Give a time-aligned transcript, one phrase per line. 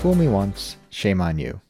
[0.00, 1.60] Fool me once, shame on you.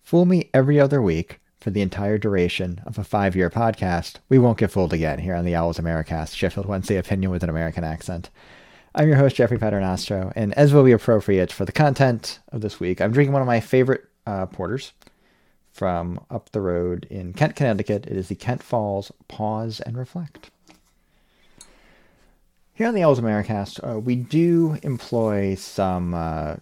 [0.00, 4.14] Fool me every other week for the entire duration of a five year podcast.
[4.30, 7.50] We won't get fooled again here on the Owls Americast, Sheffield Wednesday opinion with an
[7.50, 8.30] American accent.
[8.94, 12.80] I'm your host, Jeffrey Paternostro, and as will be appropriate for the content of this
[12.80, 14.94] week, I'm drinking one of my favorite uh, porters
[15.70, 18.06] from up the road in Kent, Connecticut.
[18.06, 20.50] It is the Kent Falls Pause and Reflect.
[22.72, 26.56] Here on the Owls Americast, uh, we do employ some uh,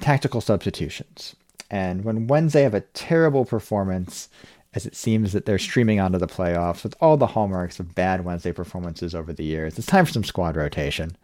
[0.00, 1.36] tactical substitutions.
[1.70, 4.28] And when Wednesday have a terrible performance,
[4.74, 8.24] as it seems that they're streaming onto the playoffs with all the hallmarks of bad
[8.24, 11.16] Wednesday performances over the years, it's time for some squad rotation.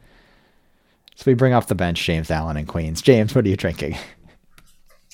[1.14, 3.00] So we bring off the bench James Allen and Queens.
[3.00, 3.96] James, what are you drinking?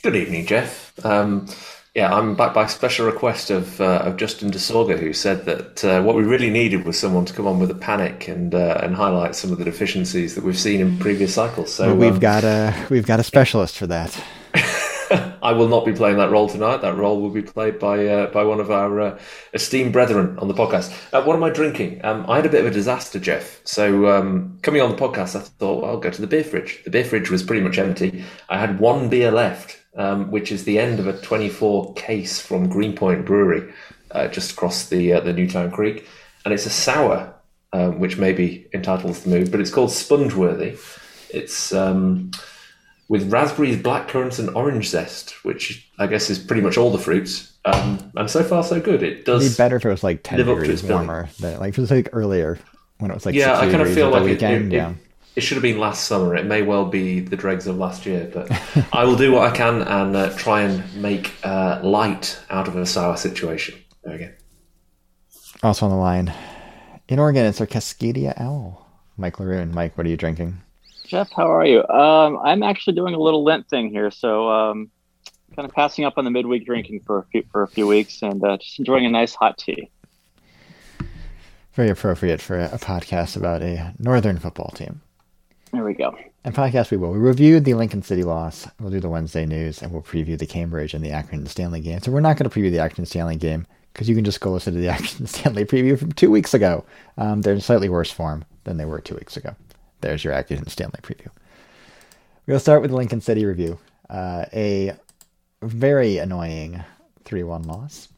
[0.03, 0.93] Good evening, Jeff.
[1.05, 1.47] Um,
[1.95, 6.03] yeah, I'm back by special request of uh, of Justin Desorga, who said that uh,
[6.03, 8.95] what we really needed was someone to come on with a panic and uh, and
[8.95, 11.73] highlight some of the deficiencies that we've seen in previous cycles.
[11.73, 14.23] So well, we've um, got a we've got a specialist for that.
[15.43, 16.83] I will not be playing that role tonight.
[16.83, 19.19] That role will be played by uh, by one of our uh,
[19.53, 20.93] esteemed brethren on the podcast.
[21.13, 22.05] Uh, what am I drinking?
[22.05, 23.61] Um, I had a bit of a disaster, Jeff.
[23.65, 26.85] So um, coming on the podcast, I thought well, I'll go to the beer fridge.
[26.85, 28.25] The beer fridge was pretty much empty.
[28.49, 32.69] I had one beer left, um, which is the end of a 24 case from
[32.69, 33.73] Greenpoint Brewery,
[34.11, 36.07] uh, just across the uh, the Newtown Creek,
[36.45, 37.35] and it's a sour,
[37.73, 40.79] um, which maybe entitles the mood, but it's called Spongeworthy.
[41.31, 42.31] It's um,
[43.09, 47.53] with raspberries, blackcurrants, and orange zest, which I guess is pretty much all the fruits.
[47.65, 49.03] Um, and so far, so good.
[49.03, 49.45] It does.
[49.45, 51.29] It'd be better if it was like ten degrees warmer.
[51.41, 52.59] Than, like if it was like earlier
[52.99, 54.91] when it was like yeah, I kind of feel like it, it, yeah.
[54.91, 54.97] It,
[55.37, 56.37] it, should have been last summer.
[56.37, 58.51] It may well be the dregs of last year, but
[58.93, 62.77] I will do what I can and uh, try and make uh, light out of
[62.77, 63.77] a sour situation.
[64.05, 64.31] There we go.
[65.63, 66.33] Also on the line,
[67.09, 68.87] in Oregon, it's our Cascadia Owl,
[69.17, 69.75] Mike Laroon.
[69.75, 70.61] Mike, what are you drinking?
[71.07, 71.87] Jeff, how are you?
[71.89, 74.91] Um, I'm actually doing a little Lent thing here, so um,
[75.57, 78.23] kind of passing up on the midweek drinking for a few for a few weeks,
[78.23, 79.91] and uh, just enjoying a nice hot tea.
[81.75, 85.03] Very appropriate for a, a podcast about a northern football team.
[85.73, 86.17] There we go.
[86.45, 87.13] And podcast we will.
[87.13, 88.69] We reviewed the Lincoln City loss.
[88.81, 92.01] We'll do the Wednesday news, and we'll preview the Cambridge and the Accrington Stanley game.
[92.01, 94.51] So we're not going to preview the Accrington Stanley game because you can just go
[94.51, 96.85] listen to the Accrington Stanley preview from two weeks ago.
[97.17, 99.55] Um, they're in slightly worse form than they were two weeks ago
[100.01, 101.29] there's your Accrington Stanley preview.
[102.47, 103.79] We'll start with the Lincoln City review.
[104.09, 104.95] Uh, a
[105.63, 106.83] very annoying
[107.25, 108.09] 3 1 loss.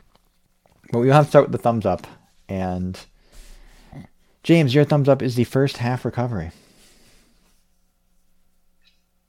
[0.90, 2.06] But we have to start with the thumbs up.
[2.48, 2.98] And
[4.42, 6.50] James, your thumbs up is the first half recovery.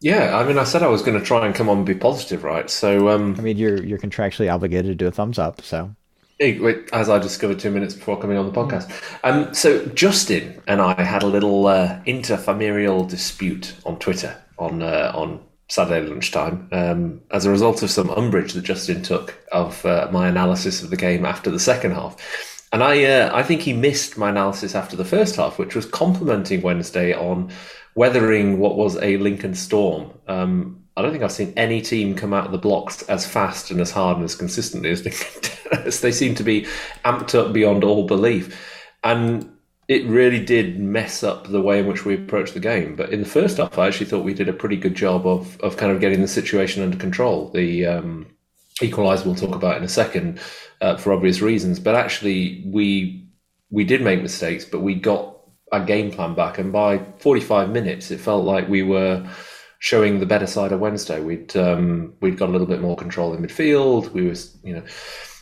[0.04, 1.96] Yeah, I mean, I said I was going to try and come on and be
[1.96, 2.70] positive, right?
[2.70, 5.96] So, um, I mean, you're you're contractually obligated to do a thumbs up, so
[6.92, 8.92] as I discovered two minutes before coming on the podcast.
[9.24, 15.12] Um, so Justin and I had a little uh, interfamilial dispute on Twitter on uh,
[15.16, 20.10] on Saturday lunchtime um, as a result of some umbrage that Justin took of uh,
[20.12, 22.18] my analysis of the game after the second half.
[22.74, 25.86] And I uh, I think he missed my analysis after the first half, which was
[25.86, 27.52] complimenting Wednesday on
[27.96, 30.12] weathering what was a Lincoln storm.
[30.28, 33.72] Um, I don't think I've seen any team come out of the blocks as fast
[33.72, 35.14] and as hard and as consistently as they,
[35.86, 36.68] as they seem to be
[37.04, 38.88] amped up beyond all belief.
[39.04, 39.50] And
[39.88, 42.96] it really did mess up the way in which we approached the game.
[42.96, 45.60] But in the first half, I actually thought we did a pretty good job of
[45.62, 47.50] of kind of getting the situation under control.
[47.50, 48.28] The um,
[48.82, 50.40] equalizer we'll talk about in a second
[50.82, 53.28] uh, for obvious reasons, but actually we
[53.72, 55.33] we did make mistakes, but we got
[55.74, 59.28] our game plan back, and by 45 minutes, it felt like we were
[59.80, 61.20] showing the better side of Wednesday.
[61.20, 64.12] We'd um, we'd got a little bit more control in midfield.
[64.14, 64.84] We were you know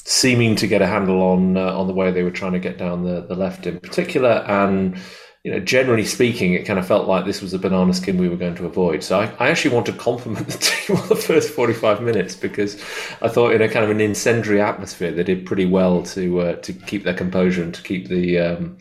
[0.03, 2.77] seeming to get a handle on uh, on the way they were trying to get
[2.77, 4.97] down the, the left in particular, and
[5.43, 8.29] you know generally speaking, it kind of felt like this was a banana skin we
[8.29, 9.03] were going to avoid.
[9.03, 12.35] So I, I actually want to compliment the team on the first forty five minutes
[12.35, 12.81] because
[13.21, 16.55] I thought in a kind of an incendiary atmosphere they did pretty well to uh,
[16.55, 18.77] to keep their composure and to keep the um,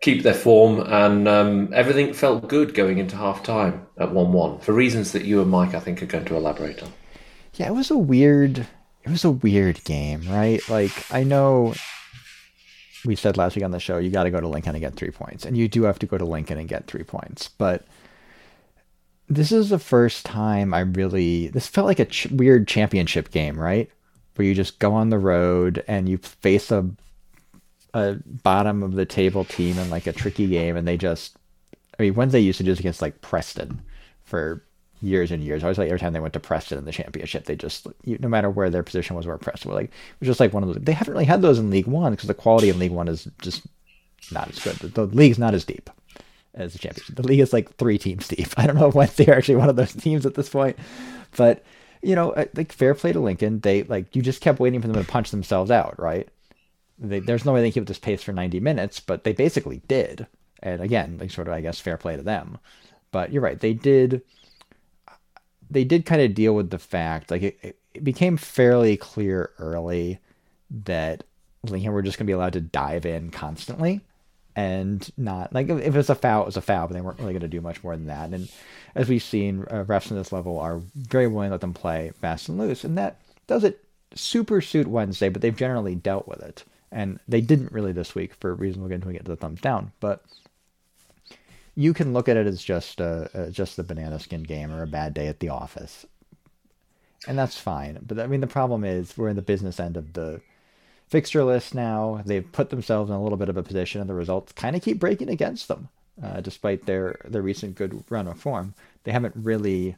[0.00, 4.58] keep their form, and um, everything felt good going into half time at 1 1
[4.60, 6.92] for reasons that you and Mike, I think, are going to elaborate on.
[7.54, 8.66] Yeah, it was a weird.
[9.04, 10.60] It was a weird game, right?
[10.68, 11.74] Like I know
[13.04, 14.94] we said last week on the show, you got to go to Lincoln and get
[14.94, 17.48] three points, and you do have to go to Lincoln and get three points.
[17.48, 17.86] But
[19.28, 21.48] this is the first time I really.
[21.48, 23.90] This felt like a ch- weird championship game, right?
[24.34, 26.88] Where you just go on the road and you face a
[27.94, 31.36] a bottom of the table team in like a tricky game, and they just,
[31.98, 33.80] I mean, Wednesday used to do this against like Preston
[34.24, 34.64] for
[35.00, 35.64] years and years.
[35.64, 38.28] I was like every time they went to Preston in the championship, they just no
[38.28, 40.68] matter where their position was, where Preston were like it was just like one of
[40.68, 40.82] those.
[40.82, 43.28] They haven't really had those in League One because the quality in League One is
[43.40, 43.66] just
[44.32, 44.76] not as good.
[44.76, 45.90] The, the league's not as deep
[46.54, 47.16] as the championship.
[47.16, 48.48] The league is like three teams deep.
[48.56, 50.76] I don't know if Wednesday are actually one of those teams at this point,
[51.36, 51.64] but
[52.02, 53.60] you know, like fair play to Lincoln.
[53.60, 56.28] They like you just kept waiting for them to punch themselves out, right?
[56.98, 60.26] They, there's no way they keep this pace for 90 minutes, but they basically did.
[60.62, 62.58] And again, like sort of, I guess, fair play to them.
[63.12, 64.22] But you're right, they did.
[65.70, 70.18] They did kind of deal with the fact, like it, it became fairly clear early
[70.70, 71.24] that
[71.62, 74.00] Lincoln were just going to be allowed to dive in constantly
[74.58, 77.20] and not like if it was a foul, it was a foul, but they weren't
[77.20, 78.30] really going to do much more than that.
[78.30, 78.50] And
[78.96, 82.10] as we've seen, uh, refs in this level are very willing to let them play
[82.20, 83.84] fast and loose, and that does it
[84.16, 88.34] super suit Wednesday, but they've generally dealt with it, and they didn't really this week
[88.34, 90.24] for a reason we'll get into get to the thumbs down, but.
[91.74, 94.82] You can look at it as just a, a just the banana skin game or
[94.82, 96.04] a bad day at the office,
[97.28, 98.00] and that's fine.
[98.04, 100.40] But I mean, the problem is we're in the business end of the
[101.08, 102.22] fixture list now.
[102.24, 104.82] They've put themselves in a little bit of a position, and the results kind of
[104.82, 105.88] keep breaking against them,
[106.22, 108.74] uh, despite their their recent good run of form.
[109.04, 109.96] They haven't really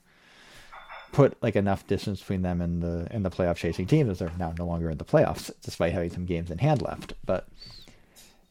[1.12, 4.32] put like enough distance between them and the and the playoff chasing teams, as they're
[4.38, 7.14] now no longer in the playoffs, despite having some games in hand left.
[7.24, 7.48] But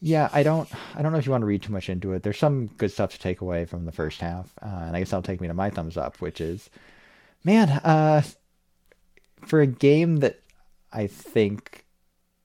[0.02, 2.24] yeah, I don't I don't know if you want to read too much into it.
[2.24, 5.10] There's some good stuff to take away from the first half, uh, and I guess
[5.10, 6.70] that'll take me to my thumbs up, which is,
[7.44, 8.22] man, uh,
[9.46, 10.40] for a game that
[10.92, 11.86] I think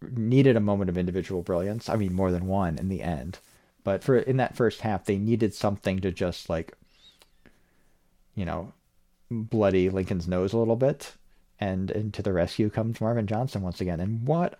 [0.00, 1.88] needed a moment of individual brilliance.
[1.88, 3.38] I mean, more than one in the end.
[3.84, 6.72] But for in that first half, they needed something to just like,
[8.34, 8.72] you know,
[9.30, 11.14] bloody Lincoln's nose a little bit,
[11.58, 14.00] and into the rescue comes Marvin Johnson once again.
[14.00, 14.58] And what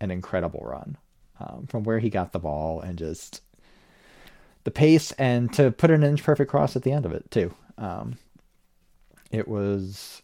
[0.00, 0.96] an incredible run
[1.40, 3.40] um, from where he got the ball and just
[4.64, 7.54] the pace, and to put an inch perfect cross at the end of it too.
[7.76, 8.16] Um,
[9.30, 10.22] it was,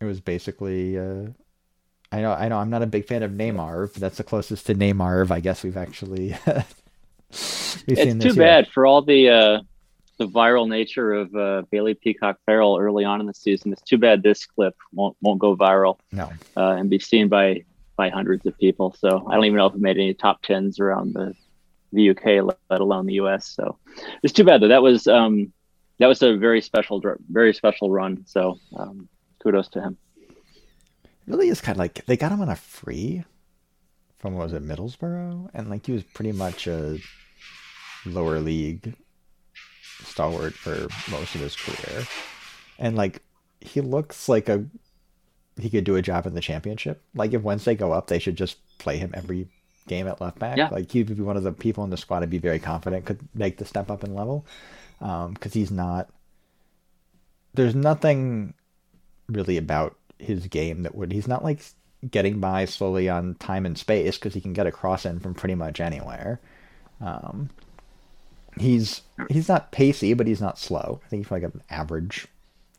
[0.00, 0.98] it was basically.
[0.98, 1.28] Uh,
[2.14, 4.66] I know, I know, I'm not a big fan of Neymar, but that's the closest
[4.66, 6.36] to Neymar I guess we've actually.
[6.46, 9.60] we've it's too bad for all the uh,
[10.26, 13.72] the viral nature of uh, Bailey Peacock Farrell early on in the season.
[13.72, 15.98] It's too bad this clip won't won't go viral.
[16.10, 17.64] No, uh, and be seen by
[17.96, 18.94] by hundreds of people.
[18.98, 21.34] So I don't even know if it made any top tens around the
[21.92, 23.46] the UK, let alone the US.
[23.46, 23.78] So
[24.22, 24.68] it's too bad though.
[24.68, 25.52] That was um,
[25.98, 28.24] that was a very special, very special run.
[28.26, 29.08] So um,
[29.42, 29.98] kudos to him
[31.26, 33.24] really is kind of like they got him on a free
[34.18, 36.98] from was it Middlesbrough, and like he was pretty much a
[38.06, 38.94] lower league
[40.04, 42.06] stalwart for most of his career,
[42.78, 43.22] and like
[43.60, 44.64] he looks like a
[45.60, 47.02] he could do a job in the championship.
[47.14, 49.48] Like if Wednesday go up, they should just play him every
[49.86, 50.56] game at left back.
[50.56, 50.68] Yeah.
[50.68, 53.04] Like he would be one of the people in the squad I'd be very confident
[53.04, 54.46] could make the step up in level,
[54.98, 56.08] because um, he's not.
[57.54, 58.54] There's nothing
[59.28, 61.60] really about his game that would he's not like
[62.10, 65.34] getting by slowly on time and space because he can get a cross in from
[65.34, 66.40] pretty much anywhere.
[67.00, 67.50] Um,
[68.58, 71.00] he's he's not pacey, but he's not slow.
[71.04, 72.26] I think he's like an average.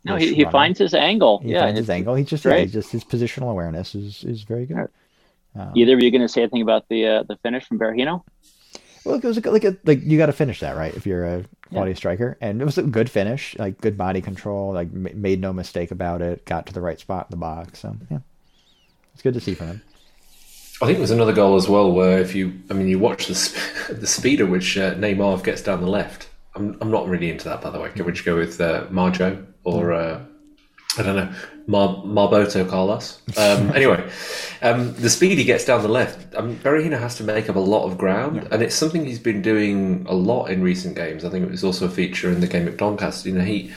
[0.05, 1.39] No, he, he finds his angle.
[1.39, 2.15] He yeah, finds his angle.
[2.15, 4.89] He just yeah, he just his positional awareness is is very good.
[5.55, 8.23] Um, Either of you going to say anything about the uh, the finish from Berahino?
[9.05, 11.05] Well, it was like a, like, a, like you got to finish that right if
[11.05, 11.97] you're a quality yeah.
[11.97, 15.51] striker, and it was a good finish, like good body control, like m- made no
[15.51, 17.79] mistake about it, got to the right spot in the box.
[17.79, 18.19] So yeah,
[19.13, 19.81] it's good to see from him.
[20.83, 23.35] I think there's another goal as well where if you, I mean, you watch the
[23.35, 23.57] sp-
[23.89, 26.29] the speed at which uh, Neymar gets down the left.
[26.55, 27.89] I'm I'm not really into that by the way.
[27.91, 29.93] Can we just go with uh, Marjo or?
[29.93, 30.25] Uh,
[30.97, 31.33] I don't know,
[31.65, 33.19] Mar- Marboto Carlos.
[33.37, 34.07] Um, anyway,
[34.61, 37.59] um, the speed he gets down the left, um, Berahino has to make up a
[37.59, 38.47] lot of ground, yeah.
[38.51, 41.25] and it's something he's been doing a lot in recent games.
[41.25, 43.29] I think it was also a feature in the game at Doncaster.
[43.29, 43.73] You know, he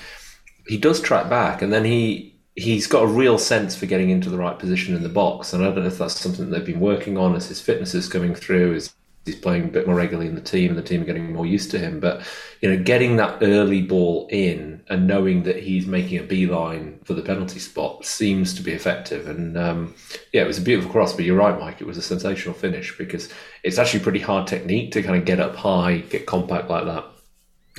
[0.67, 4.31] he does track back, and then he he's got a real sense for getting into
[4.31, 5.53] the right position in the box.
[5.53, 8.09] And I don't know if that's something they've been working on as his fitness is
[8.09, 8.95] coming through, as
[9.27, 11.45] he's playing a bit more regularly in the team and the team are getting more
[11.45, 12.01] used to him.
[12.01, 12.23] But,
[12.63, 17.13] you know, getting that early ball in and knowing that he's making a beeline for
[17.13, 19.29] the penalty spot seems to be effective.
[19.29, 19.95] And um,
[20.33, 21.83] yeah, it was a beautiful cross, but you're right, Mike.
[21.83, 23.29] It was a sensational finish because
[23.65, 27.05] it's actually pretty hard technique to kind of get up high, get compact like that.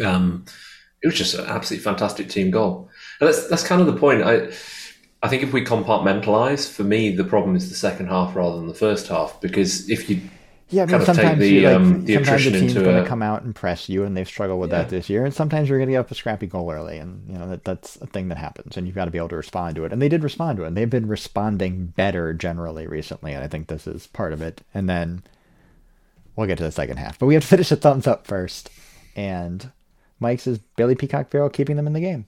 [0.06, 0.46] Um,
[1.02, 2.90] it was just an absolutely fantastic team goal.
[3.20, 4.24] And that's, that's kind of the point.
[4.24, 4.50] I,
[5.24, 8.68] I think if we compartmentalize, for me, the problem is the second half rather than
[8.68, 9.42] the first half.
[9.42, 10.22] Because if you
[10.70, 13.44] yeah, I mean, sometimes the, like, um, the sometimes the team's going to come out
[13.44, 14.80] and press you, and they've struggled with yeah.
[14.80, 15.24] that this year.
[15.24, 17.64] And sometimes you're going to get up a scrappy goal early, and you know that
[17.64, 19.94] that's a thing that happens, and you've got to be able to respond to it.
[19.94, 23.48] And they did respond to it, and they've been responding better generally recently, and I
[23.48, 24.62] think this is part of it.
[24.74, 25.24] And then
[26.36, 28.70] we'll get to the second half, but we have to finish a thumbs up first.
[29.16, 29.72] And
[30.20, 32.28] Mike's is Bailey Peacock Farrell keeping them in the game.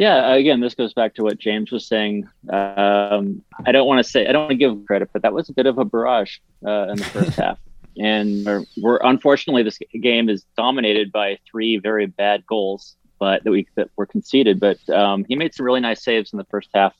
[0.00, 2.26] Yeah, again, this goes back to what James was saying.
[2.48, 5.34] Um, I don't want to say I don't want to give him credit, but that
[5.34, 7.58] was a bit of a barrage uh, in the first half.
[7.98, 13.50] and we're, we're, unfortunately this game is dominated by three very bad goals, but that
[13.50, 14.58] we that were conceded.
[14.58, 16.94] But um, he made some really nice saves in the first half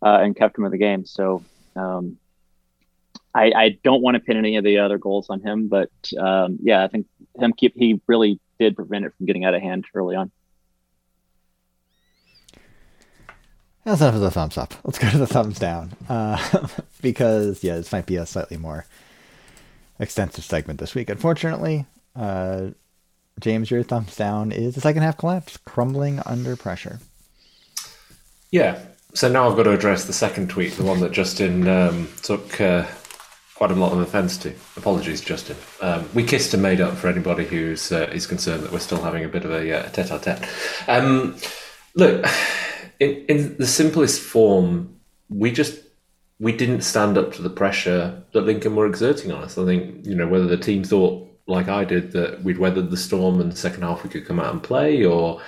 [0.00, 1.04] uh, and kept him in the game.
[1.04, 1.44] So
[1.76, 2.16] um,
[3.34, 6.58] I, I, don't want to pin any of the other goals on him, but um,
[6.62, 9.84] yeah, I think him keep he really did prevent it from getting out of hand
[9.94, 10.32] early on.
[13.88, 14.74] That's enough of the thumbs up.
[14.84, 15.94] Let's go to the thumbs down.
[16.10, 16.68] Uh,
[17.00, 18.84] because, yeah, this might be a slightly more
[19.98, 21.08] extensive segment this week.
[21.08, 22.68] Unfortunately, uh,
[23.40, 27.00] James, your thumbs down is the second half collapse, crumbling under pressure.
[28.50, 28.78] Yeah.
[29.14, 32.60] So now I've got to address the second tweet, the one that Justin um, took
[32.60, 32.86] uh,
[33.54, 34.52] quite a lot of offence to.
[34.76, 35.56] Apologies, Justin.
[35.80, 39.00] Um, we kissed and made up for anybody who's uh, is concerned that we're still
[39.00, 40.46] having a bit of a, uh, tete-a-tete.
[40.88, 41.38] Um,
[41.94, 42.26] look
[43.00, 45.80] in, in the simplest form, we just
[46.40, 49.58] we didn't stand up to the pressure that Lincoln were exerting on us.
[49.58, 52.96] I think you know whether the team thought like I did that we'd weathered the
[52.96, 55.40] storm and the second half we could come out and play, or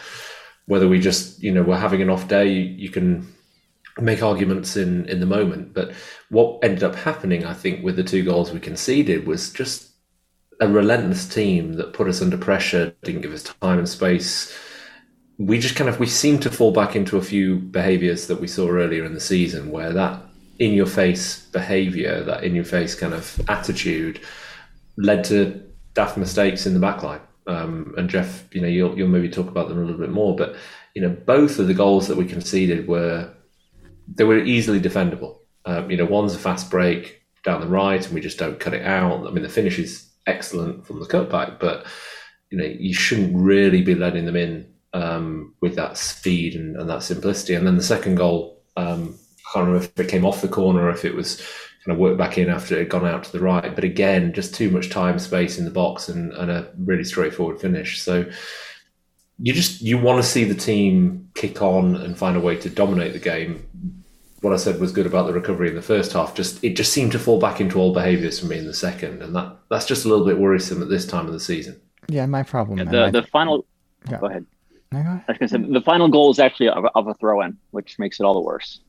[0.66, 2.49] whether we just you know were having an off day.
[2.49, 3.33] You, you can
[4.00, 5.92] make arguments in in the moment, but
[6.30, 9.88] what ended up happening, I think, with the two goals we conceded was just
[10.61, 14.54] a relentless team that put us under pressure, didn't give us time and space
[15.40, 18.47] we just kind of we seem to fall back into a few behaviors that we
[18.47, 20.23] saw earlier in the season where that
[20.59, 24.20] in your face behavior that in your face kind of attitude
[24.99, 25.62] led to
[25.94, 27.23] daft mistakes in the backline.
[27.47, 30.37] Um, and jeff you know you'll, you'll maybe talk about them a little bit more
[30.37, 30.56] but
[30.94, 33.32] you know both of the goals that we conceded were
[34.14, 35.38] they were easily defendable.
[35.64, 38.75] Um, you know one's a fast break down the right and we just don't cut
[38.75, 39.26] it out.
[39.26, 41.87] I mean the finish is excellent from the cutback but
[42.50, 46.88] you know you shouldn't really be letting them in um, with that speed and, and,
[46.88, 47.54] that simplicity.
[47.54, 50.82] And then the second goal, um, I can't remember if it came off the corner
[50.82, 51.37] or if it was
[51.85, 53.75] kind of worked back in after it had gone out to the right.
[53.75, 57.61] But again, just too much time, space in the box, and, and a really straightforward
[57.61, 58.02] finish.
[58.02, 58.30] So
[59.38, 62.68] you just you want to see the team kick on and find a way to
[62.68, 63.66] dominate the game.
[64.42, 66.35] What I said was good about the recovery in the first half.
[66.35, 69.23] Just it just seemed to fall back into old behaviours for me in the second,
[69.23, 71.80] and that that's just a little bit worrisome at this time of the season.
[72.09, 72.78] Yeah, my problem.
[72.78, 73.11] Yeah, the, my...
[73.11, 73.66] the final.
[74.11, 74.20] Yeah.
[74.20, 74.47] Go ahead.
[74.92, 78.18] I was say the final goal is actually of, of a throw in, which makes
[78.18, 78.80] it all the worse.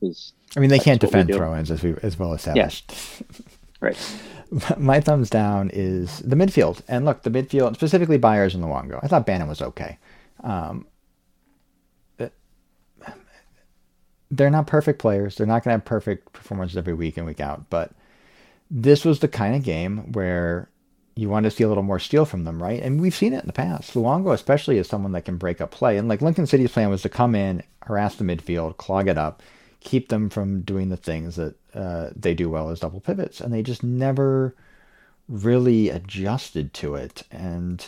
[0.56, 2.92] I mean, they can't defend throw ins as we as well established.
[2.92, 3.46] Yeah.
[3.80, 4.16] right.
[4.78, 8.98] My thumbs down is the midfield, and look, the midfield specifically Byers and Luongo.
[9.02, 9.98] I thought Bannon was okay.
[10.42, 10.86] Um,
[14.32, 15.36] they're not perfect players.
[15.36, 17.92] They're not going to have perfect performances every week and week out, but
[18.70, 20.70] this was the kind of game where
[21.14, 22.82] you want to see a little more steel from them, right?
[22.82, 23.94] And we've seen it in the past.
[23.94, 25.98] Luongo, especially, is someone that can break up play.
[25.98, 29.42] And like Lincoln City's plan was to come in, harass the midfield, clog it up,
[29.80, 33.40] keep them from doing the things that uh, they do well as double pivots.
[33.40, 34.54] And they just never
[35.28, 37.24] really adjusted to it.
[37.30, 37.86] And,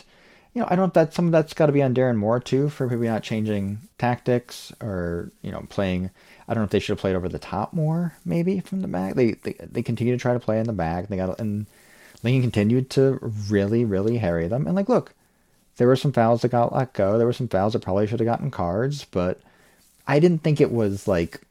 [0.53, 2.69] you know, I don't that some of that's got to be on Darren Moore too
[2.69, 6.11] for maybe not changing tactics or, you know, playing.
[6.47, 8.87] I don't know if they should have played over the top more, maybe from the
[8.87, 9.15] back.
[9.15, 11.07] They, they, they continue to try to play in the back.
[11.07, 11.65] They got, and,
[12.25, 14.65] Lincoln continued to really, really harry them.
[14.65, 15.13] And like, look,
[15.77, 17.17] there were some fouls that got let go.
[17.17, 19.39] There were some fouls that probably should have gotten cards, but
[20.07, 21.41] I didn't think it was like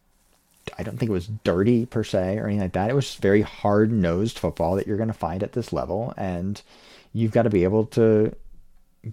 [0.77, 2.91] I don't think it was dirty per se or anything like that.
[2.91, 6.15] It was just very hard nosed football that you're going to find at this level,
[6.17, 6.61] and
[7.13, 8.35] you've got to be able to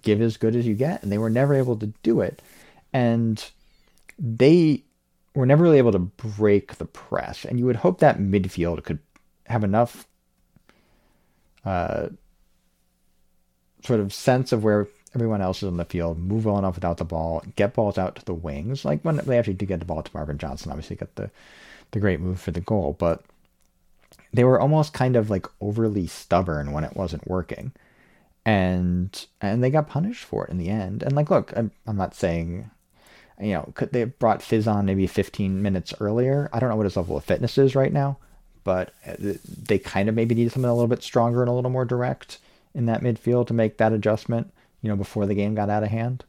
[0.00, 1.02] give as good as you get.
[1.02, 2.42] And they were never able to do it,
[2.92, 3.44] and
[4.18, 4.82] they
[5.34, 7.44] were never really able to break the press.
[7.44, 8.98] And you would hope that midfield could
[9.46, 10.06] have enough
[11.64, 12.08] uh,
[13.84, 16.96] sort of sense of where everyone else is on the field, move well enough without
[16.96, 18.84] the ball, get balls out to the wings.
[18.84, 21.30] Like when they actually did get the ball to Marvin Johnson, obviously got the
[21.90, 23.22] the great move for the goal, but
[24.32, 27.72] they were almost kind of like overly stubborn when it wasn't working.
[28.44, 31.02] And and they got punished for it in the end.
[31.02, 32.70] And like, look, I'm, I'm not saying,
[33.40, 36.48] you know, could they have brought Fizz on maybe 15 minutes earlier?
[36.52, 38.18] I don't know what his level of fitness is right now
[38.64, 39.14] but uh,
[39.46, 42.38] they kind of maybe need something a little bit stronger and a little more direct
[42.74, 45.90] in that midfield to make that adjustment, you know, before the game got out of
[45.90, 46.24] hand.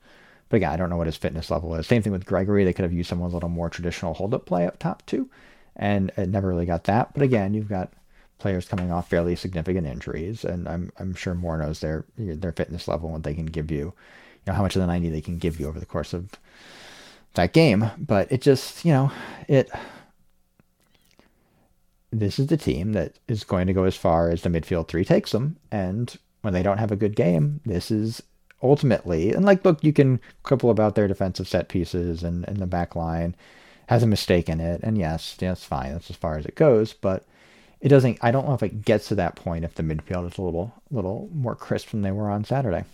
[0.49, 1.87] But again, I don't know what his fitness level is.
[1.87, 2.63] Same thing with Gregory.
[2.63, 5.29] They could have used someone a little more traditional hold up play up top too.
[5.75, 7.13] And it never really got that.
[7.13, 7.91] But again, you've got
[8.37, 12.87] players coming off fairly significant injuries, and I'm I'm sure Moore knows their their fitness
[12.87, 13.93] level and they can give you, you
[14.45, 16.29] know, how much of the 90 they can give you over the course of
[17.33, 17.89] that game.
[17.97, 19.11] But it just, you know,
[19.47, 19.71] it
[22.19, 25.05] this is the team that is going to go as far as the midfield three
[25.05, 25.57] takes them.
[25.71, 28.21] And when they don't have a good game, this is
[28.61, 32.67] ultimately, and like, look, you can quibble about their defensive set pieces and, and the
[32.67, 33.35] back line
[33.87, 34.81] has a mistake in it.
[34.83, 35.91] And yes, that's fine.
[35.93, 36.93] That's as far as it goes.
[36.93, 37.25] But
[37.81, 38.17] it doesn't.
[38.21, 40.73] I don't know if it gets to that point if the midfield is a little
[40.89, 42.85] little more crisp than they were on Saturday.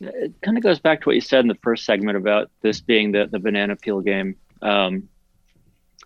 [0.00, 2.80] It kind of goes back to what you said in the first segment about this
[2.80, 4.36] being the the banana peel game.
[4.62, 5.08] Um,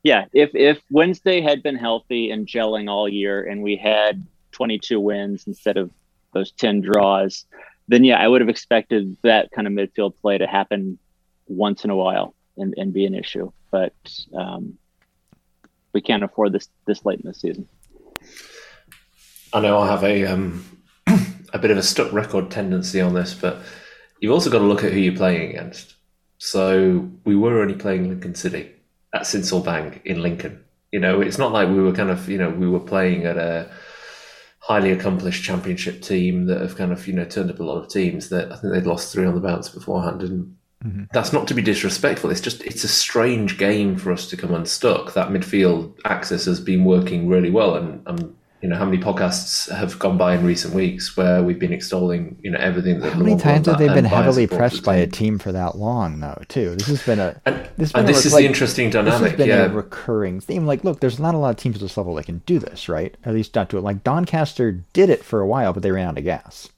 [0.03, 5.01] yeah, if if Wednesday had been healthy and gelling all year, and we had 22
[5.01, 5.91] wins instead of
[6.33, 7.45] those 10 draws,
[7.89, 10.99] then yeah, I would have expected that kind of midfield play to happen
[11.47, 13.51] once in a while and, and be an issue.
[13.71, 13.95] But
[14.35, 14.79] um,
[15.93, 17.69] we can't afford this this late in the season.
[19.53, 20.65] I know I have a um,
[21.53, 23.59] a bit of a stuck record tendency on this, but
[24.21, 25.96] you've also got to look at who you're playing against.
[26.38, 28.73] So we were only playing Lincoln City
[29.14, 30.62] at Sincil Bank in Lincoln.
[30.93, 33.37] You know, it's not like we were kind of you know we were playing at
[33.37, 33.71] a
[34.66, 37.88] highly accomplished championship team that have kind of you know turned up a lot of
[37.88, 41.05] teams that I think they'd lost three on the bounce beforehand and mm-hmm.
[41.12, 44.52] that's not to be disrespectful it's just it's a strange game for us to come
[44.52, 48.99] unstuck that midfield axis has been working really well and I'm you know how many
[48.99, 53.13] podcasts have gone by in recent weeks where we've been extolling you know everything that
[53.13, 56.43] how many times have they been heavily pressed by a team for that long though
[56.49, 56.75] too?
[56.77, 59.39] This has been a and this, and this is like, the interesting dynamic this has
[59.39, 59.67] been yeah.
[59.67, 60.67] a recurring theme.
[60.67, 62.89] Like look there's not a lot of teams at this level that can do this
[62.89, 63.15] right?
[63.25, 63.83] At least not do it.
[63.83, 66.71] Like doncaster did it for a while but they ran out of gas.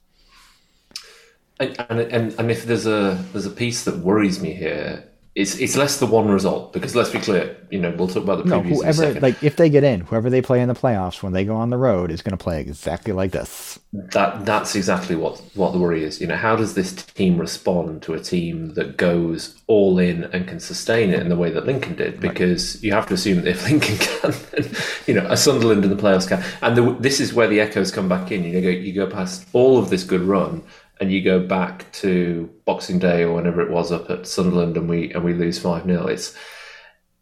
[1.61, 5.77] And, and and if there's a there's a piece that worries me here it's it's
[5.77, 8.49] less the one result because let's be clear, you know, we'll talk about the.
[8.49, 11.45] No, whoever like if they get in, whoever they play in the playoffs when they
[11.45, 13.79] go on the road is going to play exactly like this.
[13.93, 16.19] That that's exactly what what the worry is.
[16.19, 20.47] You know, how does this team respond to a team that goes all in and
[20.47, 22.19] can sustain it in the way that Lincoln did?
[22.19, 22.83] Because right.
[22.83, 25.95] you have to assume that if Lincoln can, then, you know, a Sunderland in the
[25.95, 28.43] playoffs can, and the, this is where the echoes come back in.
[28.43, 30.63] You know, you go past all of this good run
[30.99, 34.89] and you go back to Boxing Day or whenever it was up at Sunderland and
[34.89, 36.35] we and we lose five 0 it's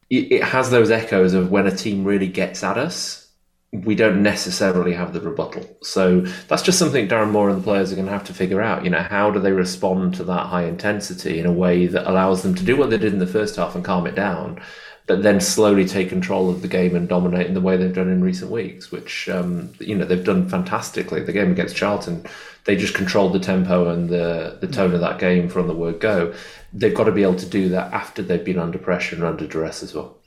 [0.10, 3.30] it has those echoes of when a team really gets at us.
[3.74, 7.92] We don't necessarily have the rebuttal, so that's just something Darren Moore and the players
[7.92, 8.86] are going to have to figure out.
[8.86, 12.44] You know, how do they respond to that high intensity in a way that allows
[12.44, 14.62] them to do what they did in the first half and calm it down,
[15.08, 18.10] but then slowly take control of the game and dominate in the way they've done
[18.10, 21.24] in recent weeks, which um, you know they've done fantastically.
[21.24, 22.26] The game against Charlton
[22.68, 26.00] they just controlled the tempo and the the tone of that game from the word
[26.02, 26.34] go.
[26.74, 29.48] They've got to be able to do that after they've been under pressure and under
[29.48, 30.18] duress as well.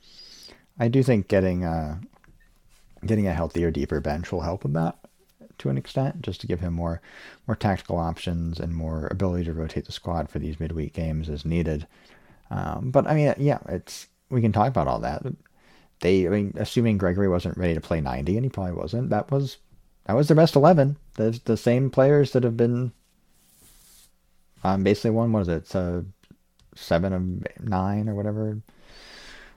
[0.79, 2.01] I do think getting a
[3.05, 4.97] getting a healthier, deeper bench will help with that
[5.59, 7.03] to an extent, just to give him more
[7.47, 11.45] more tactical options and more ability to rotate the squad for these midweek games as
[11.45, 11.87] needed.
[12.51, 15.23] Um, but I mean, yeah, it's we can talk about all that.
[16.01, 19.31] They, I mean, assuming Gregory wasn't ready to play 90, and he probably wasn't, that
[19.31, 19.59] was
[20.07, 20.97] that was their best 11.
[21.15, 22.93] The, the same players that have been
[24.65, 25.75] um, basically one, what is it?
[25.75, 26.05] A
[26.75, 28.61] seven of nine or whatever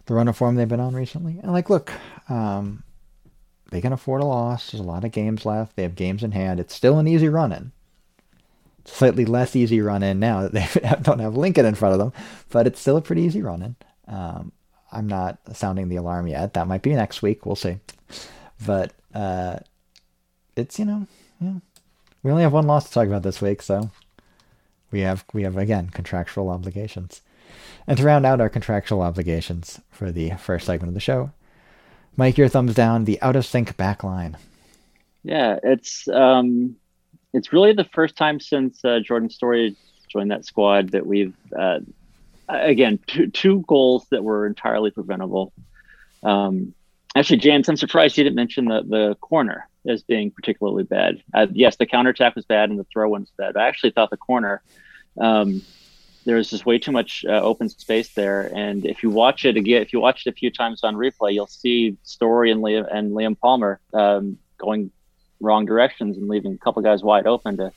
[0.05, 1.39] the run of form they've been on recently.
[1.41, 1.91] And like, look,
[2.29, 2.83] um,
[3.71, 4.71] they can afford a loss.
[4.71, 5.75] There's a lot of games left.
[5.75, 6.59] They have games in hand.
[6.59, 7.71] It's still an easy run in.
[8.85, 12.13] Slightly less easy run in now that they don't have Lincoln in front of them,
[12.49, 13.75] but it's still a pretty easy run in.
[14.13, 14.51] Um,
[14.93, 16.53] I'm not sounding the alarm yet.
[16.53, 17.45] That might be next week.
[17.45, 17.77] We'll see.
[18.65, 19.57] But uh,
[20.55, 21.07] it's you know,
[21.41, 21.55] yeah.
[22.21, 23.89] We only have one loss to talk about this week, so
[24.91, 27.21] we have we have again contractual obligations.
[27.85, 31.31] And to round out our contractual obligations for the first segment of the show,
[32.15, 33.05] Mike, your thumbs down.
[33.05, 34.35] The out of sync backline.
[35.23, 36.75] Yeah, it's um,
[37.33, 39.75] it's really the first time since uh, Jordan Storey
[40.07, 41.79] joined that squad that we've uh,
[42.47, 45.53] again two, two goals that were entirely preventable.
[46.23, 46.73] Um,
[47.15, 51.21] actually, James, I'm surprised you didn't mention the the corner as being particularly bad.
[51.33, 53.57] Uh, yes, the counterattack was bad and the throw was bad.
[53.57, 54.61] I actually thought the corner,
[55.19, 55.61] um,
[56.25, 58.49] there was just way too much uh, open space there.
[58.55, 61.33] And if you watch it again, if you watch it a few times on replay,
[61.33, 64.91] you'll see Storey and Liam and Liam Palmer um, going
[65.43, 67.71] wrong directions and leaving a couple guys wide open to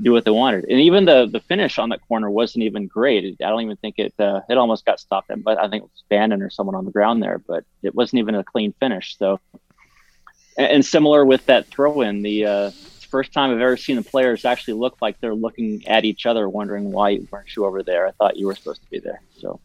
[0.00, 0.64] do what they wanted.
[0.64, 3.36] And even the the finish on that corner wasn't even great.
[3.42, 5.30] I don't even think it uh, it almost got stopped.
[5.38, 8.20] But I think it was Bannon or someone on the ground there, but it wasn't
[8.20, 9.16] even a clean finish.
[9.18, 9.40] So
[10.56, 12.70] and similar with that throw in, the uh,
[13.08, 16.48] first time I've ever seen the players actually look like they're looking at each other,
[16.48, 18.06] wondering why weren't you over there?
[18.06, 19.20] I thought you were supposed to be there.
[19.40, 19.60] So.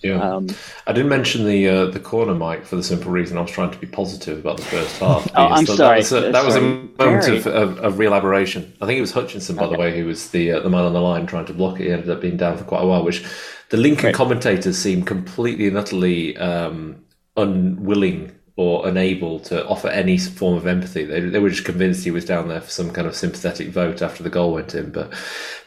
[0.00, 0.48] Yeah, um,
[0.86, 3.72] I didn't mention the uh, the corner mic for the simple reason I was trying
[3.72, 5.28] to be positive about the first half.
[5.36, 6.02] oh, I'm that, sorry.
[6.02, 8.72] That was a, that was a moment of, of, of, real aberration.
[8.80, 9.74] I think it was Hutchinson, by okay.
[9.74, 11.86] the way, who was the uh, the man on the line trying to block it.
[11.86, 13.26] He ended up being down for quite a while, which
[13.70, 14.14] the Lincoln right.
[14.14, 17.04] commentators seemed completely and utterly um,
[17.36, 21.04] unwilling or unable to offer any form of empathy.
[21.04, 24.02] They, they were just convinced he was down there for some kind of sympathetic vote
[24.02, 24.90] after the goal went in.
[24.90, 25.14] But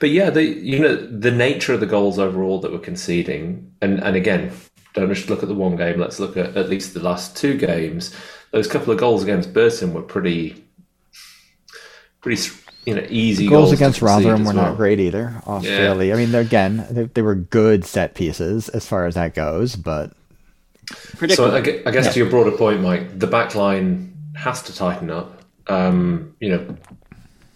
[0.02, 4.04] but yeah, the you know the nature of the goals overall that we're conceding, and
[4.04, 4.52] and again,
[4.94, 6.02] don't just look at the one game.
[6.02, 8.14] Let's look at at least the last two games.
[8.52, 10.62] Those couple of goals against Burton were pretty,
[12.20, 12.52] pretty
[12.86, 14.72] you know easy goals, goals against Rotherham were well.
[14.72, 15.42] not great either.
[15.48, 16.14] Australia.
[16.14, 19.78] I mean, they're, again, they, they were good set pieces as far as that goes,
[19.78, 20.12] but.
[21.36, 24.76] So I gue- I guess to your broader point, Mike, the back line has to
[24.76, 25.42] tighten up.
[25.68, 26.78] Um, you know,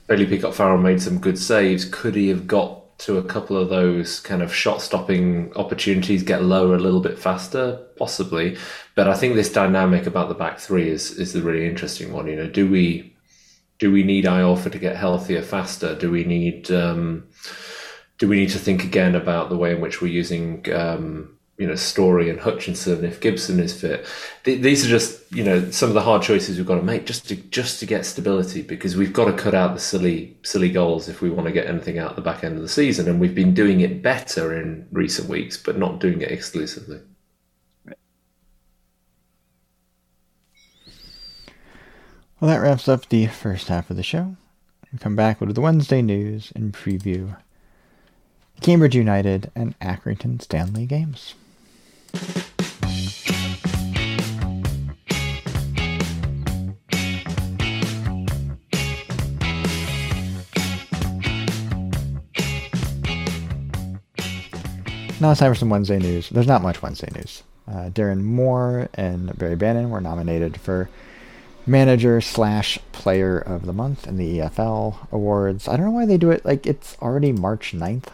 [0.08, 1.86] Bailey Peacock Farrell made some good saves.
[1.86, 6.44] Could he have got to a couple of those kind of shot stopping opportunities, get
[6.44, 7.80] lower a little bit faster?
[7.98, 8.58] Possibly.
[8.94, 12.28] But I think this dynamic about the back three is is the really interesting one.
[12.28, 13.16] You know, do we
[13.80, 15.96] do we need Iorfa to get healthier faster?
[15.96, 17.26] Do we need um,
[18.18, 21.66] do we need to think again about the way in which we're using um, you
[21.66, 24.06] know Storey and Hutchinson if Gibson is fit?
[24.44, 27.06] Th- these are just you know some of the hard choices we've got to make
[27.06, 30.70] just to just to get stability because we've got to cut out the silly silly
[30.70, 33.08] goals if we want to get anything out at the back end of the season,
[33.08, 37.00] and we've been doing it better in recent weeks, but not doing it exclusively.
[42.40, 44.36] Well, that wraps up the first half of the show.
[44.92, 47.38] We'll come back with the Wednesday news and preview
[48.62, 51.36] Cambridge United and Accrington Stanley games.
[65.26, 66.30] Now it's time for some Wednesday news.
[66.30, 67.42] There's not much Wednesday news.
[67.68, 70.88] Uh, Darren Moore and Barry Bannon were nominated for
[71.66, 75.68] manager slash player of the month in the EFL awards.
[75.68, 78.08] I don't know why they do it like it's already March 9th.
[78.08, 78.12] I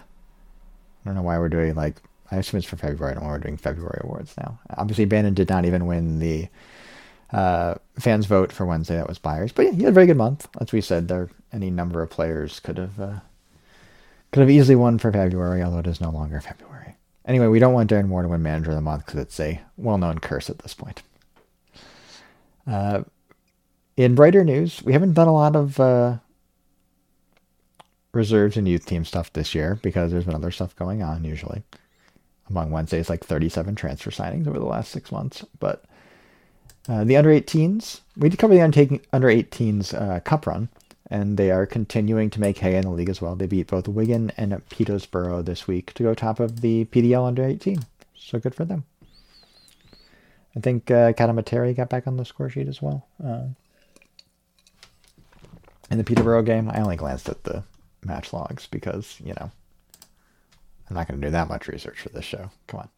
[1.03, 1.97] don't know why we're doing like
[2.31, 3.15] I assume it's for February.
[3.15, 4.59] Know we're doing February awards now.
[4.77, 6.47] Obviously Bannon did not even win the
[7.31, 8.95] uh, fans vote for Wednesday.
[8.95, 10.47] That was Byers, but yeah, he had a very good month.
[10.59, 13.19] As we said, there any number of players could have uh,
[14.31, 16.95] could have easily won for February, although it is no longer February.
[17.25, 19.61] Anyway, we don't want Darren Moore to win Manager of the Month because it's a
[19.77, 21.03] well-known curse at this point.
[22.65, 23.03] Uh,
[23.97, 26.17] in brighter news, we haven't done a lot of uh,
[28.13, 31.63] reserves and youth team stuff this year because there's been other stuff going on usually.
[32.51, 35.45] Among Wednesdays, like 37 transfer signings over the last six months.
[35.59, 35.85] But
[36.89, 40.67] uh, the under 18s, we did cover the under 18s uh, cup run,
[41.09, 43.35] and they are continuing to make hay in the league as well.
[43.35, 47.45] They beat both Wigan and Peterborough this week to go top of the PDL under
[47.45, 47.79] 18.
[48.15, 48.83] So good for them.
[50.55, 53.07] I think uh, Katamateri got back on the score sheet as well.
[53.23, 53.43] Uh,
[55.89, 57.63] in the Peterborough game, I only glanced at the
[58.03, 59.51] match logs because, you know,
[60.91, 62.51] I'm not going to do that much research for this show.
[62.67, 62.89] Come on.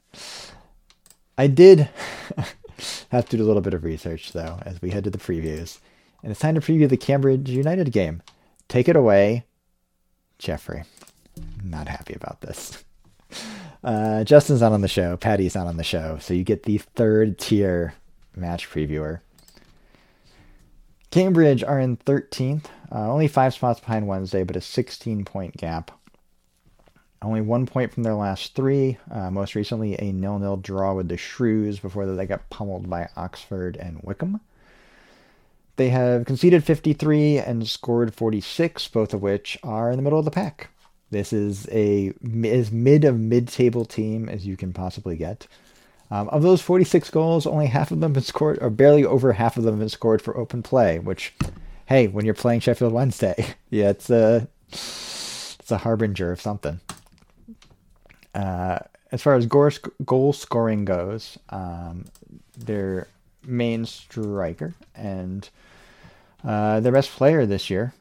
[1.38, 1.88] I did
[3.10, 5.78] have to do a little bit of research, though, as we head to the previews.
[6.24, 8.24] And it's time to preview the Cambridge United game.
[8.68, 9.46] Take it away,
[10.40, 10.86] Jeffrey.
[11.64, 12.84] Not happy about this.
[13.84, 15.18] Uh, Justin's not on the show.
[15.18, 16.18] Patty's not on the show.
[16.22, 17.96] So you get the third tier
[18.34, 19.20] match previewer.
[21.12, 25.92] Cambridge are in 13th, uh, only five spots behind Wednesday, but a 16 point gap.
[27.24, 28.98] Only one point from their last three.
[29.10, 33.78] Uh, most recently, a nil-nil draw with the Shrews before they got pummeled by Oxford
[33.78, 34.42] and Wycombe.
[35.78, 40.26] They have conceded 53 and scored 46, both of which are in the middle of
[40.26, 40.70] the pack.
[41.10, 45.48] This is a as mid of mid-table team as you can possibly get.
[46.12, 49.58] Um, of those 46 goals, only half of them have scored, or barely over half
[49.58, 51.00] of them have been scored for open play.
[51.00, 51.34] Which,
[51.86, 56.82] hey, when you're playing Sheffield Wednesday, yeah, it's a it's a harbinger of something.
[58.34, 58.80] Uh,
[59.12, 59.70] as far as goal,
[60.06, 62.06] goal scoring goes, um,
[62.58, 63.08] their
[63.46, 65.50] main striker and
[66.44, 67.94] uh, their best player this year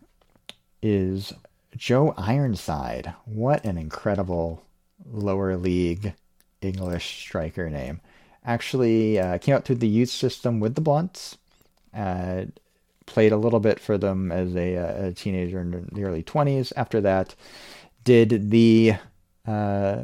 [0.83, 1.33] is
[1.77, 3.15] Joe Ironside.
[3.25, 4.65] What an incredible
[5.11, 6.15] lower league
[6.61, 8.01] English striker name.
[8.45, 11.39] Actually, uh, came out through the youth system with the Blunts.
[11.95, 12.47] Uh,
[13.07, 16.73] played a little bit for them as a, a, teenager in the early 20s.
[16.75, 17.35] After that,
[18.05, 18.95] did the
[19.47, 20.03] uh,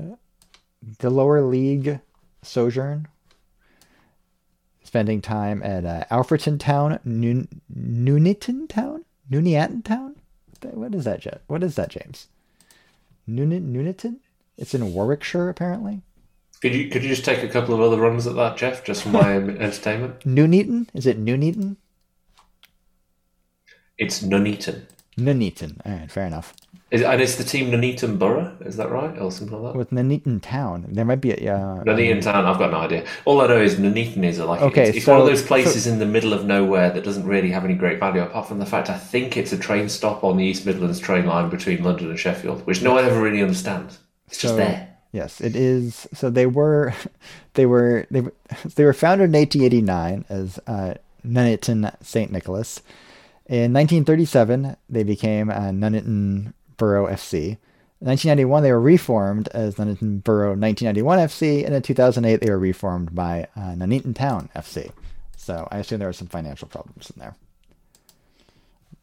[0.98, 2.00] the lower league
[2.42, 3.08] sojourn,
[4.82, 10.16] spending time at uh, Alfreton Town, Nuneaton Town, Nuneaton Town.
[10.62, 11.42] What is that, Jet?
[11.46, 12.28] What is that, James?
[13.28, 14.20] Nuneaton?
[14.56, 16.02] It's in Warwickshire, apparently.
[16.60, 19.04] Could you could you just take a couple of other runs at that, Jeff, just
[19.04, 20.20] for my entertainment?
[20.26, 20.88] Nuneaton?
[20.92, 21.76] Is it Nuneaton?
[23.96, 24.86] It's Nuneaton.
[25.18, 25.80] Nuneaton.
[25.84, 26.54] All right, fair enough.
[26.90, 29.18] Is, and it's the team Nuneaton Borough, is that right?
[29.18, 29.78] Or something like that?
[29.78, 30.86] With Nuneaton Town.
[30.88, 31.54] There might be a.
[31.54, 33.04] Uh, Nuneaton Town, I've got no idea.
[33.26, 35.84] All I know is Nuneaton is like Okay, it's, it's so- one of those places
[35.84, 38.58] so- in the middle of nowhere that doesn't really have any great value, apart from
[38.58, 41.82] the fact I think it's a train stop on the East Midlands train line between
[41.84, 43.98] London and Sheffield, which no one ever really understands.
[44.28, 44.86] It's just So- there.
[45.12, 46.06] Yes, it is.
[46.14, 46.94] So they were,
[47.54, 48.34] they were they were-
[48.76, 52.32] they were founded in 1889 as uh, Nuneaton St.
[52.32, 52.80] Nicholas.
[53.48, 57.56] In 1937, they became uh, Nuneaton Borough FC.
[58.00, 62.58] In 1991, they were reformed as Nuneaton Borough 1991 FC, and in 2008, they were
[62.58, 64.92] reformed by uh, Nuneaton Town FC.
[65.36, 67.36] So I assume there were some financial problems in there.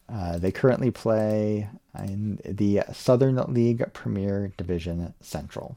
[0.07, 5.75] Uh, they currently play in the Southern League Premier Division Central.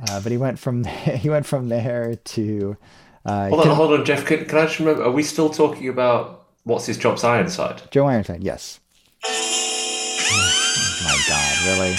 [0.00, 2.76] Uh, but he went from he went from there to
[3.24, 4.24] uh, Hold on, hold on, Jeff.
[4.24, 5.02] Can, can I just remember?
[5.02, 7.82] Are we still talking about what's his chops Ironside?
[7.90, 8.42] Joe Ironside.
[8.42, 8.80] Yes.
[9.24, 11.96] Oh, my God, really?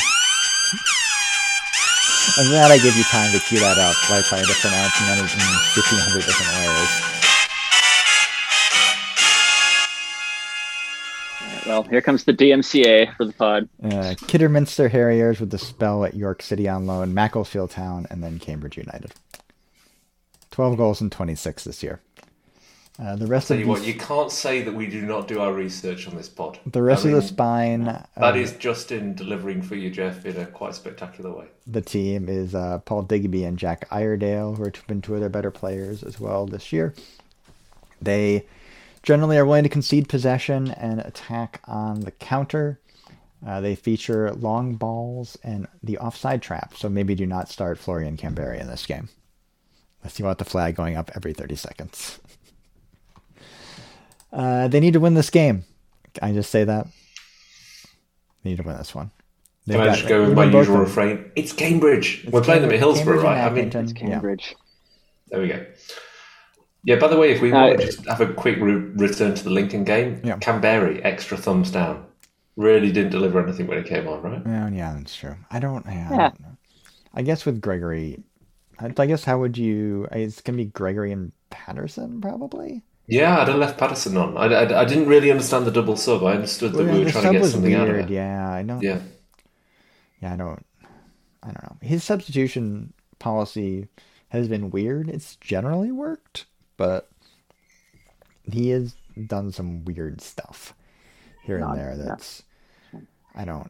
[2.38, 5.04] I'm glad I give you time to cue that up, like trying to pronounce it
[5.04, 7.12] in 1,500 different ways.
[11.68, 13.70] Well, here comes the DMCA for the pod.
[13.84, 18.40] Uh, Kidderminster Harriers with the spell at York City on loan, Macclesfield Town, and then
[18.40, 19.14] Cambridge United.
[20.52, 22.02] 12 goals and 26 this year.
[23.02, 25.40] Uh, the rest Tell of you what, you can't say that we do not do
[25.40, 26.60] our research on this pod.
[26.68, 30.38] the rest I of the spine, That uh, is Justin delivering for you, Jeff, in
[30.38, 31.48] a quite spectacular way.
[31.66, 35.30] the team is uh, Paul Digby and Jack Iredale, who have been two of their
[35.30, 36.94] better players as well this year.
[38.00, 38.46] They
[39.02, 42.80] generally are willing to concede possession and attack on the counter.
[43.46, 48.16] Uh, they feature long balls and the offside trap, so maybe do not start Florian
[48.16, 49.10] Kamberi in this game.
[50.04, 52.20] Unless you want the flag going up every 30 seconds.
[54.32, 55.64] Uh, they need to win this game.
[56.14, 56.88] Can I just say that?
[58.44, 59.12] They need to win this one.
[59.68, 60.80] They've Can I got- just go with my usual them.
[60.80, 61.32] refrain?
[61.36, 62.22] It's Cambridge.
[62.24, 63.46] It's We're playing them at Hillsborough, Cambridge right?
[63.46, 63.84] I mean, Accrington.
[63.84, 64.56] It's Cambridge.
[65.30, 65.66] there we go.
[66.84, 69.36] Yeah, by the way, if we Uh, want to just have a quick re- return
[69.36, 70.38] to the Lincoln game, Yeah.
[70.38, 72.06] Kamberi, extra thumbs down.
[72.58, 74.42] Really didn't deliver anything when it came on, right?
[74.46, 75.36] Yeah, yeah, that's true.
[75.52, 75.86] I don't.
[75.86, 76.58] Yeah, I, don't know.
[77.14, 78.24] I guess with Gregory,
[78.80, 80.08] I, I guess how would you?
[80.12, 82.82] It's gonna be Gregory and Paterson probably.
[83.12, 84.38] Yeah, I'd have left Paterson on.
[84.38, 86.24] I, I, I didn't really understand the double sub.
[86.24, 87.96] I understood that Well, we were the trying sub to get was something out of
[87.96, 88.10] weird.
[88.10, 88.14] it.
[88.14, 88.80] Yeah, I know.
[88.82, 89.00] Yeah.
[90.22, 90.66] Yeah, I don't.
[91.44, 91.78] I don't know.
[91.82, 93.88] His substitution policy
[94.30, 95.10] has been weird.
[95.10, 96.46] It's generally worked,
[96.78, 97.10] but
[98.50, 98.96] he has
[99.28, 100.74] done some weird stuff
[101.44, 101.96] here and Not- there.
[101.98, 102.04] yeah.
[102.06, 102.44] That's
[103.36, 103.70] I don't.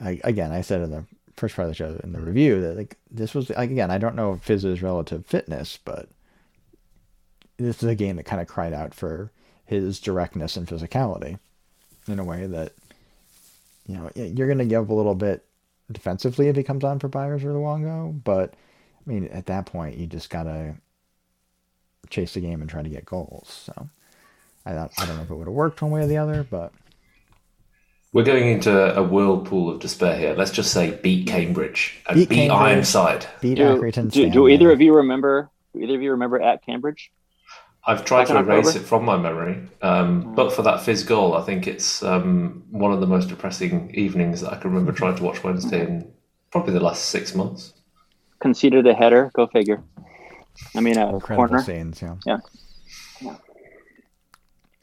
[0.00, 1.04] I, again, I said in the
[1.36, 3.98] first part of the show in the review that like this was like again I
[3.98, 6.08] don't know if Fizz's relative fitness, but
[7.66, 9.30] this is a game that kind of cried out for
[9.66, 11.38] his directness and physicality
[12.08, 12.72] in a way that
[13.86, 15.44] you know you're going to give a little bit
[15.92, 19.96] defensively if he comes on for Byers or Luongo, but I mean at that point
[19.98, 20.74] you just gotta
[22.08, 23.48] chase the game and try to get goals.
[23.66, 23.88] So
[24.66, 26.42] I don't, I don't know if it would have worked one way or the other,
[26.44, 26.72] but
[28.12, 30.34] We're going into a whirlpool of despair here.
[30.34, 32.50] Let's just say beat Cambridge and Beat beat, Cambridge.
[32.50, 33.26] Ironside.
[33.40, 34.10] beat Do, Accrington.
[34.10, 35.50] do, do either of you remember?
[35.74, 37.12] Do either of you remember at Cambridge?
[37.84, 38.84] I've tried to erase October?
[38.84, 42.92] it from my memory, um, but for that Fizz goal, I think it's um, one
[42.92, 46.12] of the most depressing evenings that I can remember trying to watch Wednesday in
[46.50, 47.72] probably the last six months.
[48.38, 49.30] Conceded a header.
[49.34, 49.82] Go figure.
[50.74, 51.62] I mean, a incredible corner.
[51.62, 52.02] scenes.
[52.02, 52.16] Yeah.
[52.26, 52.38] Yeah.
[53.20, 53.36] Yeah.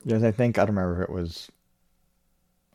[0.06, 1.50] Yes, I think I don't remember if it was.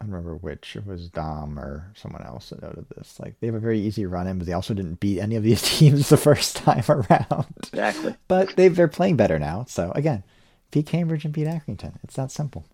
[0.03, 0.75] I don't remember which.
[0.75, 3.21] It was Dom or someone else that noted this.
[3.21, 5.45] Like they have a very easy run in, but they also didn't beat any of
[5.45, 7.47] these teams the first time around.
[7.69, 8.17] Exactly.
[8.27, 9.65] But they they're playing better now.
[9.69, 10.25] So again,
[10.73, 11.95] beat Cambridge and beat Accrington.
[12.03, 12.65] It's that simple.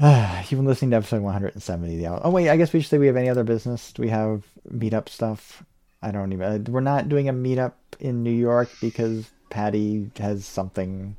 [0.00, 1.96] You've been listening to episode 170.
[1.98, 3.92] The oh wait, I guess we should say we have any other business.
[3.92, 5.62] Do we have meetup stuff?
[6.02, 6.66] I don't even.
[6.66, 11.14] uh, We're not doing a meetup in New York because Patty has something.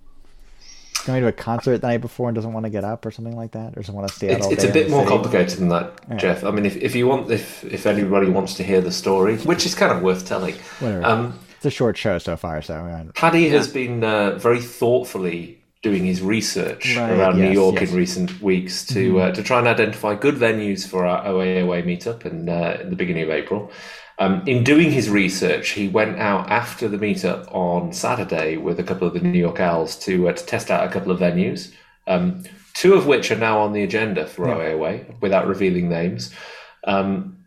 [1.05, 3.35] Going to a concert the night before and doesn't want to get up or something
[3.35, 5.01] like that, or doesn't want to stay out It's, all it's day a bit more
[5.01, 5.09] city.
[5.11, 6.43] complicated than that, Jeff.
[6.43, 9.65] I mean, if, if you want, if if anybody wants to hear the story, which
[9.65, 10.55] is kind of worth telling,
[11.03, 15.59] um, It's a short show so far, so uh, Paddy has been uh, very thoughtfully
[15.83, 17.83] doing his research Right, around New York yes.
[17.83, 17.93] Mm-hmm.
[17.93, 22.25] in recent weeks to uh, to try and identify good venues for our OAOA meetup
[22.25, 23.71] in, uh, in the beginning of April.
[24.17, 28.83] Um, in doing his research, he went out after the meetup on Saturday with a
[28.83, 31.73] couple of the New York Owls to uh, to test out a couple of venues.
[32.07, 34.55] Um, two of which are now on the agenda for Yeah.
[34.55, 36.33] OAOA without revealing names.
[36.85, 37.37] Um,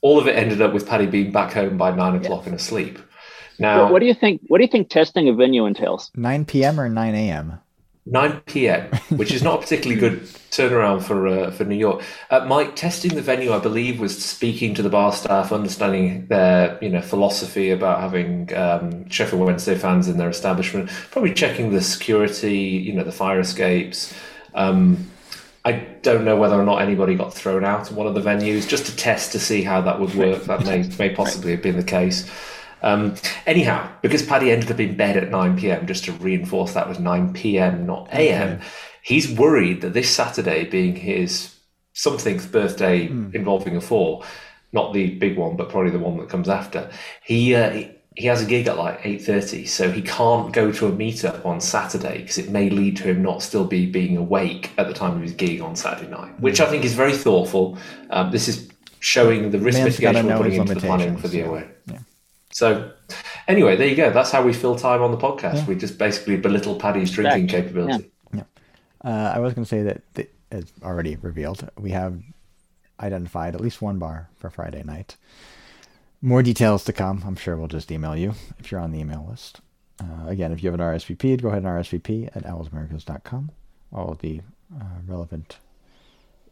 [0.00, 2.98] all of it ended up with Paddy being back home by nine o'clock and asleep.
[3.58, 4.42] Now, What, what do you think?
[4.48, 6.10] What do you think testing a venue entails?
[6.16, 6.80] 9 p.m.
[6.80, 7.58] or 9 a.m.
[8.04, 12.02] 9 p.m., which is not a particularly good turnaround for uh, for New York.
[12.30, 16.78] Uh, Mike, testing the venue, I believe, was speaking to the bar staff, understanding their
[16.82, 21.80] you know philosophy about having um, Sheffield Wednesday fans in their establishment, probably checking the
[21.80, 24.12] security, you know, the fire escapes.
[24.54, 25.08] Um,
[25.64, 28.66] I don't know whether or not anybody got thrown out in one of the venues
[28.66, 30.42] just to test to see how that would work.
[30.44, 32.28] That may may possibly have been the case.
[32.82, 33.14] Um,
[33.46, 36.98] anyhow, because Paddy ended up in bed at 9 p.m., just to reinforce that was
[36.98, 38.60] 9 p.m., not a.m.,
[39.02, 41.54] he's worried that this Saturday, being his
[41.92, 43.30] somethingth birthday Hmm.
[43.34, 44.24] involving a four,
[44.72, 46.90] not the big one, but probably the one that comes after,
[47.24, 47.54] he.
[47.54, 50.92] Uh, he he has a gig at like 8.30 so he can't go to a
[50.92, 54.86] meetup on saturday because it may lead to him not still be being awake at
[54.86, 57.78] the time of his gig on saturday night which i think is very thoughtful
[58.10, 58.68] um, this is
[59.00, 61.68] showing the risk Man's mitigation we're putting into the planning for the away
[62.52, 62.92] so
[63.48, 66.36] anyway there you go that's how we fill time on the podcast we just basically
[66.36, 67.64] belittle paddy's drinking Fact.
[67.64, 68.12] capability
[69.04, 72.22] Uh, I was going to say that, th- as already revealed, we have
[73.00, 75.16] identified at least one bar for Friday night.
[76.20, 77.22] More details to come.
[77.26, 79.60] I'm sure we'll just email you if you're on the email list.
[80.00, 83.50] Uh, again, if you have an RSVP, go ahead and RSVP at owlsamericas.com.
[83.92, 84.40] All of the
[84.74, 85.58] uh, relevant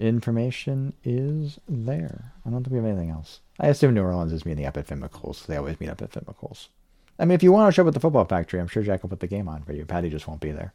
[0.00, 2.32] information is there.
[2.46, 3.40] I don't think we have anything else.
[3.58, 5.46] I assume New Orleans is meeting up at McCool's.
[5.46, 6.68] They always meet up at McCool's.
[7.18, 9.02] I mean, if you want to show up at the football factory, I'm sure Jack
[9.02, 9.84] will put the game on for you.
[9.84, 10.72] Paddy just won't be there.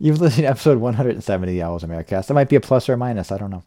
[0.00, 2.26] You've listened to episode 170 of the Owls Americast.
[2.26, 3.30] That might be a plus or a minus.
[3.30, 3.62] I don't know.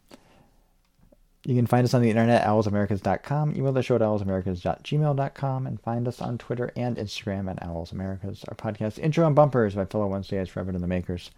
[1.44, 6.06] You can find us on the internet, owlsamericas.com, email the show at owlsamericas.gmail.com, and find
[6.06, 8.44] us on Twitter and Instagram at owlsamericas.
[8.48, 11.30] Our podcast intro and bumpers by fellow Wednesdays Forever and the Makers.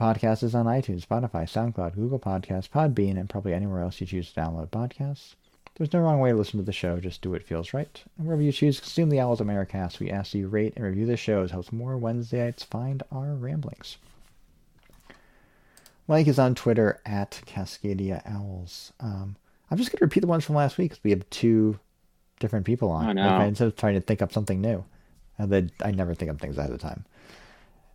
[0.00, 4.32] Podcast is on iTunes, Spotify, SoundCloud, Google Podcasts, Podbean, and probably anywhere else you choose
[4.32, 5.34] to download podcasts.
[5.74, 8.02] There's no wrong way to listen to the show, just do what feels right.
[8.16, 10.72] And wherever you choose to consume the Owls of Americast, we ask that you rate
[10.74, 13.98] and review the show as helps more Wednesdayites find our ramblings.
[16.08, 18.94] Mike is on Twitter at Cascadia Owls.
[19.00, 19.36] Um,
[19.70, 21.78] I'm just going to repeat the ones from last week because we have two
[22.40, 23.10] different people on.
[23.10, 23.36] Oh, no.
[23.36, 24.82] Like, instead of trying to think up something new,
[25.38, 27.04] and then I never think of things ahead of time.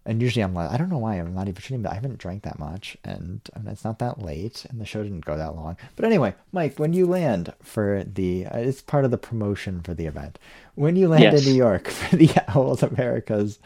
[0.05, 2.19] And usually I'm like, I don't know why I'm not even shooting, but I haven't
[2.19, 5.55] drank that much, and, and it's not that late, and the show didn't go that
[5.55, 5.77] long.
[5.95, 9.95] But anyway, Mike, when you land for the, uh, it's part of the promotion for
[9.95, 10.37] the event.
[10.75, 11.45] When you land Yes.
[11.45, 13.57] in New York for the Owls Americas,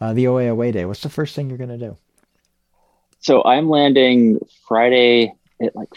[0.00, 1.96] uh, the OA away day, what's the first thing you're going to do?
[3.20, 5.90] So I'm landing Friday at like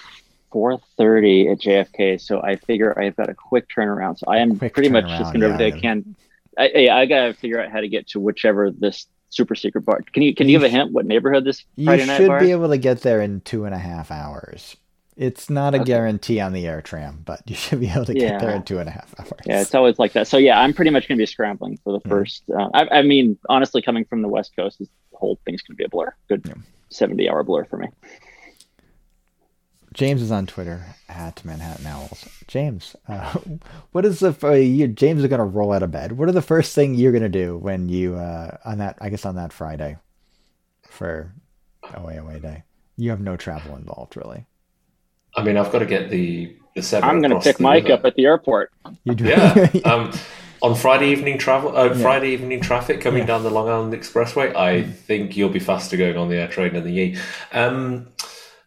[0.53, 2.21] 4:30 at JFK.
[2.21, 4.19] So I figure I've got a quick turnaround.
[4.19, 6.15] So I am Quick pretty much just going to do yeah, I can.
[6.57, 10.01] I, I, I gotta figure out how to get to whichever this super secret bar.
[10.13, 12.39] Can you can you, You give a hint what neighborhood this You Friday night should
[12.39, 14.75] be able to get there in two and a half hours.
[15.17, 15.85] It's not a Okay.
[15.85, 18.31] guarantee on the air tram, but you should be able to Yeah.
[18.31, 19.39] get there in two and a half hours.
[19.45, 20.27] Yeah, it's always like that.
[20.27, 22.09] So yeah, I'm pretty much going to be scrambling for the Yeah.
[22.09, 22.43] first.
[22.53, 25.77] Uh, I, I mean, honestly, coming from the West Coast, the whole thing's going to
[25.77, 26.13] be a blur.
[26.27, 26.53] Good Yeah.
[26.89, 27.87] 70 hour blur for me.
[29.95, 32.27] James is on Twitter at Manhattan Owls.
[32.47, 33.33] James, uh,
[33.93, 36.11] what is the uh, you, James is going to roll out of bed?
[36.17, 38.97] What are the first thing you're going to do when you uh, on that?
[38.99, 39.95] I guess on that Friday
[40.83, 41.33] for
[41.93, 42.63] away away day.
[42.97, 44.45] You have no travel involved, really.
[45.35, 47.09] I mean, I've got to get the the seven.
[47.09, 47.93] I'm going to pick Mike river.
[47.95, 48.71] up at the airport.
[49.05, 49.25] You do.
[49.25, 49.69] Yeah.
[49.85, 50.11] um,
[50.61, 51.93] on Friday evening travel, uh, Yeah.
[52.01, 53.27] Friday evening traffic coming Yeah.
[53.27, 56.73] down the Long Island Expressway, I think you'll be faster going on the air train
[56.73, 57.17] than the Yee.
[57.51, 58.07] Um,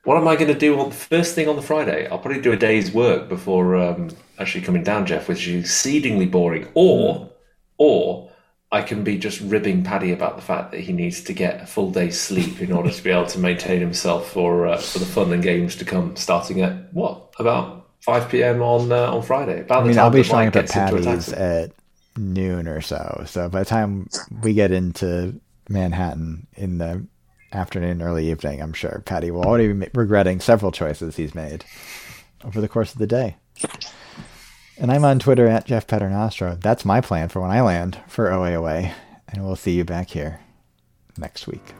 [0.04, 2.08] what am I going to do on the first thing on the Friday?
[2.08, 6.26] I'll probably do a day's work before um, actually coming down, Jeff, which is exceedingly
[6.26, 6.68] boring.
[6.74, 7.30] Or,
[7.76, 8.30] or
[8.70, 11.66] I can be just ribbing Paddy about the fact that he needs to get a
[11.66, 15.06] full day's sleep in order to be able to maintain himself for uh, for the
[15.06, 16.16] fun and games to come.
[16.16, 18.60] Starting at what about five p.m.
[18.62, 19.60] on uh, on Friday?
[19.62, 21.72] About I mean, I'll be showing up at gets into a Paddy's at
[22.16, 23.24] noon or so.
[23.26, 24.08] So by the time
[24.42, 27.06] we get into Manhattan in the
[27.52, 31.64] afternoon, early evening, I'm sure Paddy will already be regretting several choices he's made
[32.44, 33.36] over the course of the day.
[34.76, 36.60] And I'm on Twitter at Jeff Paternostro.
[36.60, 38.92] That's my plan for when I land for OAOA.
[39.28, 40.40] And we'll see you back here
[41.16, 41.74] next week.